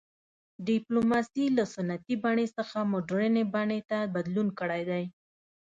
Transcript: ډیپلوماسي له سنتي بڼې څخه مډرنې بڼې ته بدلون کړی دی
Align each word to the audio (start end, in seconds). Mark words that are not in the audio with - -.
ډیپلوماسي 0.67 1.45
له 1.57 1.63
سنتي 1.73 2.15
بڼې 2.23 2.47
څخه 2.57 2.77
مډرنې 2.91 3.43
بڼې 3.53 3.79
ته 3.89 3.99
بدلون 4.15 4.47
کړی 4.59 4.81
دی 4.89 5.03